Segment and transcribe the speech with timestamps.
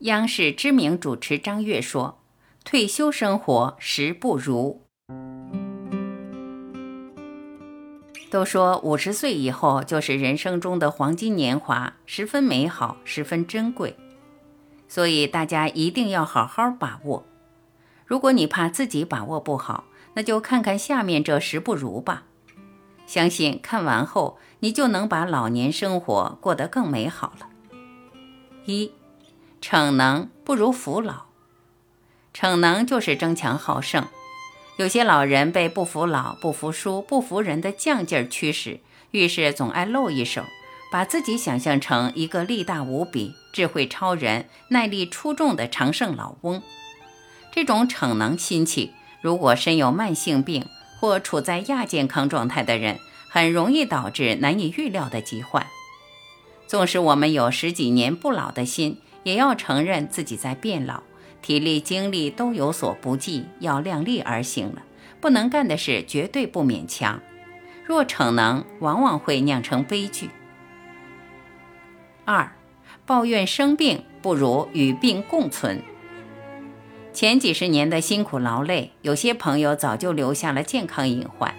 [0.00, 2.20] 央视知名主持张悦说
[2.64, 4.82] ：“退休生活时不如。”
[8.30, 13.96] 都说五十岁以后就是人生中的黄金年华，十分美好，十分珍贵，
[14.86, 17.26] 所以大家一定要好好把握。
[18.06, 19.84] 如果你怕自己把握不好，
[20.14, 22.24] 那就看看下面这十不如吧。
[23.04, 27.48] 相信看完后，你就能把老年生活过得更美好了。
[28.66, 28.92] 一，
[29.60, 31.26] 逞能不如服老。
[32.32, 34.06] 逞能就是争强好胜。
[34.76, 38.78] 有些老人被不服老、不服输、不服人的犟劲儿驱使，
[39.10, 40.44] 遇事总爱露一手，
[40.92, 46.62] 把自己想象成一个力大无比、智慧超人、耐力出众的常胜老翁。
[47.50, 50.64] 这种逞能心气，如果身有慢性病
[51.00, 55.66] 或处在亚健康状态的人，很容易导致难以预料的疾患。
[56.68, 61.02] 纵使我们有十几年不老的心，也要承认自己在变老。
[61.42, 64.82] 体力精力都有所不济，要量力而行了。
[65.20, 67.20] 不能干的事绝对不勉强。
[67.84, 70.30] 若逞能，往往会酿成悲剧。
[72.24, 72.52] 二，
[73.04, 75.82] 抱怨生病不如与病共存。
[77.12, 81.54] 前几十年的辛苦劳累，有些朋友早就留下了健康隐患。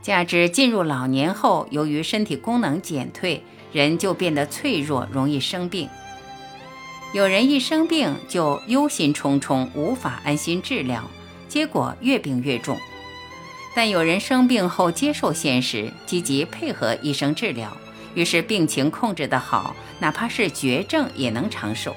[0.00, 5.88] 加之进入老年后，由于身体功能减退，人就变得脆弱，容易生病。
[7.12, 11.02] 有人一生病就忧心忡忡，无法安心治疗，
[11.48, 12.78] 结果越病越重。
[13.74, 17.74] 但有人生病后接受现实，积极配合医生治疗，
[18.14, 21.96] 于是病情控制得好，哪怕是绝症也能长寿。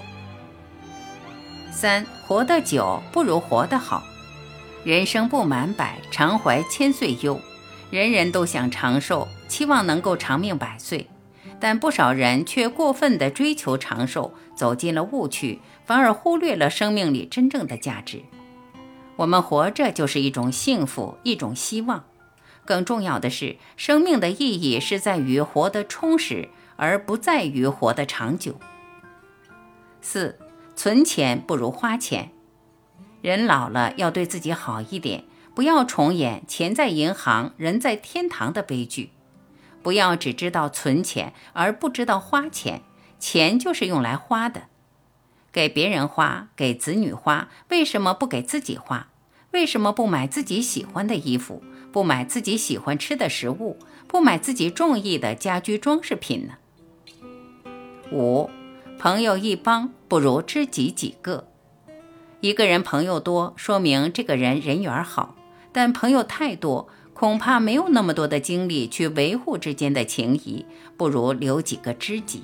[1.74, 4.04] 三活得久不如活得好，
[4.86, 7.38] 人生不满百，常怀千岁忧。
[7.90, 11.06] 人人都想长寿，期望能够长命百岁。
[11.60, 18.24] 但不少人却过分地追求长寿，走进了误区，反而忽略了生命里真正的价值。
[19.18, 22.06] 我们活着就是一种幸福，一种希望。
[22.66, 28.56] 更重要的是，生命的意义是在于活得充实，而不在于活得长久。
[30.02, 30.40] 四，
[30.76, 32.32] 存钱不如花钱。
[33.22, 39.12] 人老了要对自己好一点，不要重演“钱在银行，人在天堂”的悲剧。
[39.82, 42.82] 不要只知道存钱而不知道花钱，
[43.20, 44.64] 钱就是用来花的，
[45.52, 49.08] 给别人花，给子女花，为什么不给自己花？
[49.52, 51.62] 为什么不买自己喜欢的衣服，
[51.92, 53.78] 不买自己喜欢吃的食物，
[54.08, 56.54] 不买自己中意的家居装饰品呢？
[58.12, 58.50] 五，
[58.98, 61.48] 朋友一帮不如知己几个。
[62.40, 65.36] 一个人朋友多，说明这个人人缘好，
[65.72, 66.88] 但朋友太多。
[67.14, 70.66] 恐怕没有那么多的精力去维护之间的情谊，
[70.98, 72.44] 不如留几个知己。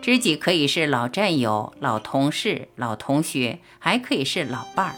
[0.00, 4.94] 知己可以是老战友、老同事、老同学，还可以是老伴儿。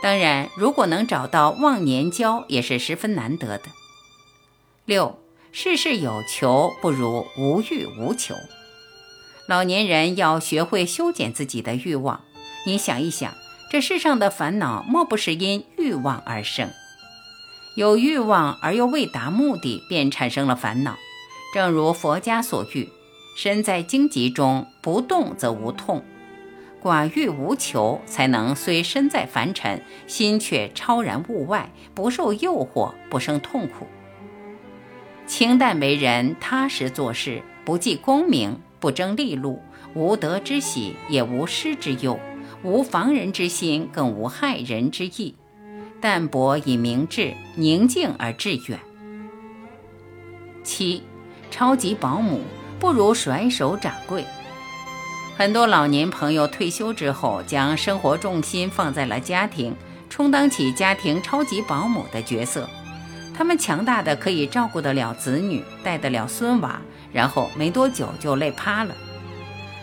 [0.00, 3.64] 当然，如果能找到忘年交，也是十分难得的。
[4.84, 5.18] 六，
[5.50, 8.36] 事事有求不如无欲无求。
[9.48, 12.20] 老年人要学会修剪自己的欲望。
[12.64, 13.34] 你想一想，
[13.70, 16.70] 这世上的烦恼，莫不是因欲望而生？
[17.78, 20.96] 有欲望而又未达目的，便产生了烦恼。
[21.54, 22.88] 正如佛家所喻
[23.38, 26.00] ：“身在荆棘中，不动则无痛；
[26.82, 33.86] 寡欲无求，才能虽身在凡尘，心却超然物外，不受诱惑，不生痛苦。
[35.28, 39.62] 清淡为人，踏实做事，不计功名，不争利禄，
[39.94, 42.18] 无得之喜，也无失之忧，
[42.64, 45.36] 无防人之心，更无害人之意。”
[46.00, 48.78] 淡泊以明志，宁静而致远。
[50.62, 51.02] 七，
[51.50, 52.42] 超级保姆
[52.78, 54.24] 不如甩手掌柜。
[55.36, 59.74] 很多老年朋友退休之后，将生活重心放在了家庭，
[60.08, 62.68] 充当起家庭超级保姆的角色。
[63.36, 66.80] 他们强大的可以照顾得了子女，带得了孙娃，
[67.12, 68.94] 然后没多久就累趴了。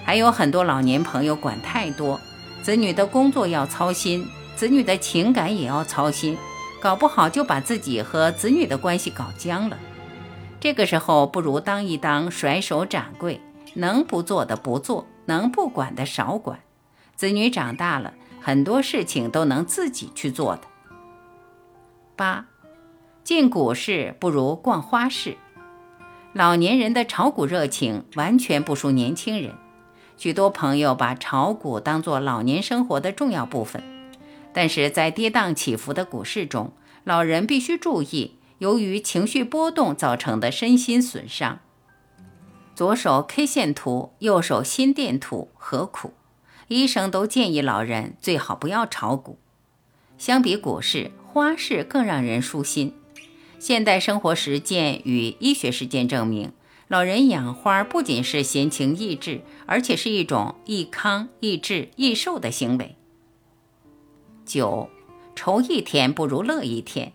[0.06, 2.22] 还有很多老年朋友管太多，
[2.62, 4.26] 子女的工作要操心。
[4.56, 6.38] 子女的情感也要操心，
[6.82, 9.78] 搞不好就把自己和子女的关系搞僵了。
[10.62, 13.42] 这个时候，不如当一当甩手掌柜，
[13.74, 16.60] 能不做的不做，能不管的少管。
[17.16, 20.62] 子女长大了，很多事情都能自己去做的。
[22.16, 22.46] 八，
[23.24, 25.38] 进股市不如逛花市。
[26.34, 29.54] 老年人的炒股热情完全不输年轻人，
[30.18, 33.84] 许多朋友把炒股当做老年生活的重要部分。
[34.56, 36.72] 但是在跌宕起伏的股市中，
[37.04, 41.60] 老人必须注意，由于情绪波动造成的身心损伤。
[42.74, 46.14] 左手 K 线图，右手心电图，何苦？
[46.70, 49.38] 医生都建议老人最好不要炒股。
[50.18, 52.94] 相比股市，花市更让人舒心。
[53.60, 56.54] 现代生活实践与医学实践证明，
[56.88, 62.96] 老人养花不仅是闲情逸致，而且是一种益康、益智、益寿的行为。
[64.46, 64.90] 九，
[65.36, 67.12] 愁一天不如乐一天。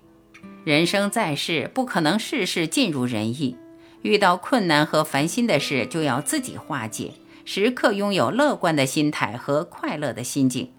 [0.64, 3.56] 人生在世，不可能事事尽如人意，
[4.02, 10.72] 遇到困难和烦心的事，就要自己化解，时刻拥有乐观的心态和快乐的心境。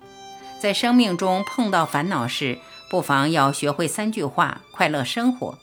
[0.59, 2.59] 在生命中碰到烦恼时，
[2.91, 5.57] 不妨要学会三句话，快乐生活。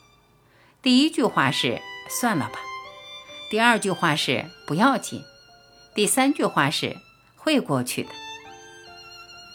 [0.82, 1.80] 第一句话是
[2.10, 2.58] “算了吧”，
[3.50, 5.22] 第二句话是“不要紧”，
[5.94, 6.96] 第三句话是
[7.36, 8.08] “会过去的”。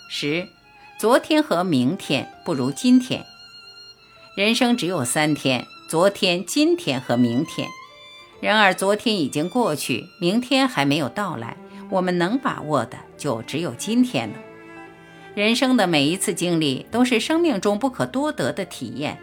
[0.09, 0.47] 十，
[1.03, 3.25] 昨天和明天不如今天。
[4.37, 7.67] 人生只有三天：昨天、今天和明天。
[8.39, 11.57] 然而，昨天已经过去，明天还没有到来，
[11.89, 14.35] 我们能把握的就只有今天了。
[15.35, 19.17] 人生的每一次经历都是生命中不可多得的体验，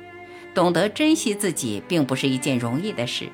[0.55, 3.31] 懂得珍惜自己并不是一件容易的事，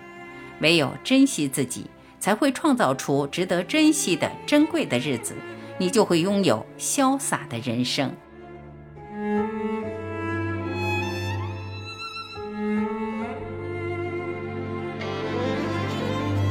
[0.61, 1.87] 唯有珍惜自己，
[2.21, 5.35] 才会创造出值得珍惜的珍贵的日子，
[5.79, 8.15] 你就会拥有潇洒的人生。